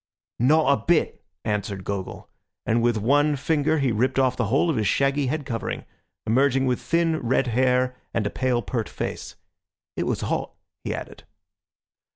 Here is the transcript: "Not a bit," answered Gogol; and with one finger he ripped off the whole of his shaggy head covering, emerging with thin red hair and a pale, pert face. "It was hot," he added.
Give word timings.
"Not 0.39 0.65
a 0.67 0.77
bit," 0.83 1.23
answered 1.45 1.83
Gogol; 1.83 2.27
and 2.65 2.81
with 2.81 2.97
one 2.97 3.35
finger 3.35 3.77
he 3.77 3.91
ripped 3.91 4.17
off 4.17 4.35
the 4.35 4.45
whole 4.45 4.67
of 4.71 4.75
his 4.75 4.87
shaggy 4.87 5.27
head 5.27 5.45
covering, 5.45 5.85
emerging 6.25 6.65
with 6.65 6.81
thin 6.81 7.19
red 7.19 7.45
hair 7.45 7.95
and 8.11 8.25
a 8.25 8.31
pale, 8.31 8.63
pert 8.63 8.89
face. 8.89 9.35
"It 9.95 10.07
was 10.07 10.21
hot," 10.21 10.55
he 10.83 10.91
added. 10.95 11.25